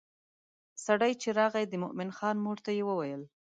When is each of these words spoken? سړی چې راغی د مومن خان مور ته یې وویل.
سړی 0.85 1.11
چې 1.21 1.29
راغی 1.39 1.65
د 1.69 1.73
مومن 1.83 2.09
خان 2.17 2.35
مور 2.45 2.57
ته 2.65 2.71
یې 2.77 2.83
وویل. 2.85 3.21